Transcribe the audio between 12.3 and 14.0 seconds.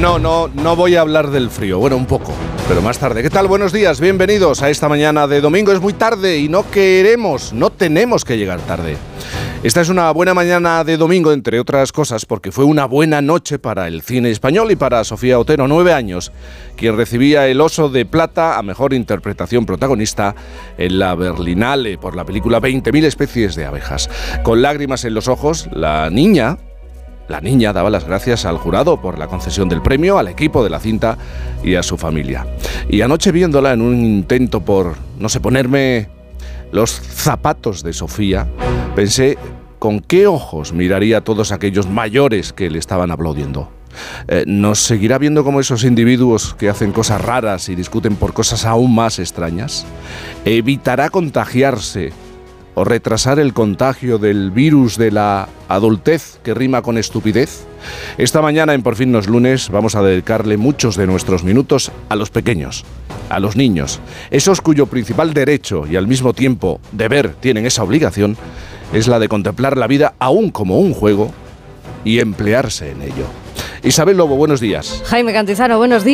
fue una buena noche para el